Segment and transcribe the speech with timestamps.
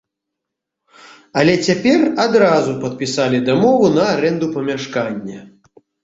[1.41, 5.39] Але цяпер адразу падпісалі дамову на арэнду памяшкання.